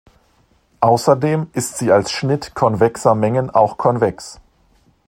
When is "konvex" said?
3.77-4.39